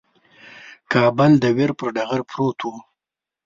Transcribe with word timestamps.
کابل 0.91 1.31
د 1.39 1.45
ویر 1.55 1.71
پر 1.79 1.87
ټغر 1.95 2.21
پروت 2.29 2.59
وو. 2.63 2.73